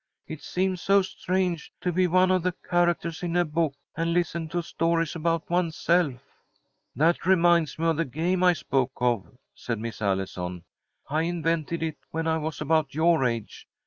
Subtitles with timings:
[0.25, 4.47] "It seems so strange to be one of the characters in a book, and listen
[4.49, 6.19] to stories about oneself."
[6.95, 10.63] "That reminds me of the game I spoke of," said Miss Allison.
[11.07, 13.67] "I invented it when I was about your age.